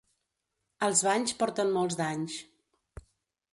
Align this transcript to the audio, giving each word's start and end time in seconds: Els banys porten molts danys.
Els 0.87 1.03
banys 1.09 1.35
porten 1.43 1.71
molts 1.77 2.01
danys. 2.01 2.41